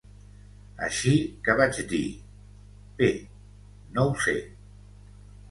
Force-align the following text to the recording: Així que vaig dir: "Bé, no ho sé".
Així 0.85 1.11
que 1.47 1.55
vaig 1.59 1.81
dir: 1.91 1.99
"Bé, 3.03 3.11
no 3.99 4.09
ho 4.15 4.19
sé". 4.27 4.37